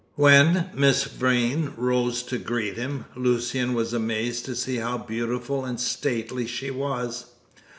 When 0.15 0.71
Miss 0.73 1.03
Vrain 1.03 1.73
rose 1.77 2.23
to 2.23 2.39
greet 2.39 2.75
him, 2.75 3.05
Lucian 3.15 3.75
was 3.75 3.93
amazed 3.93 4.45
to 4.45 4.55
see 4.55 4.77
how 4.77 4.97
beautiful 4.97 5.63
and 5.63 5.79
stately 5.79 6.47
she 6.47 6.71
was. 6.71 7.27